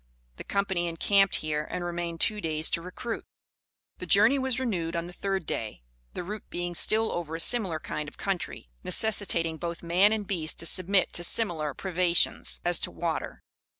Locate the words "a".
7.35-7.39